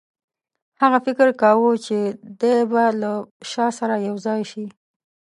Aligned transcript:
هغه 0.81 0.97
فکر 1.05 1.27
کاوه 1.41 1.71
چې 1.85 1.97
دی 2.39 2.57
به 2.71 2.83
له 3.01 3.11
شاه 3.51 3.71
سره 3.79 3.95
یو 4.07 4.15
ځای 4.25 4.41
شي. 4.51 4.65